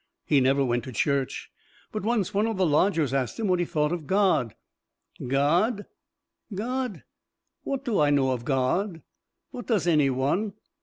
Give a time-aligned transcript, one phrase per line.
[0.25, 1.51] He never went to church;
[1.91, 4.55] but once one of the lodgers asked him what he thought of God.
[5.27, 5.85] "God,
[6.51, 7.03] God
[7.61, 9.03] what do I know of God,
[9.51, 10.53] what does any one!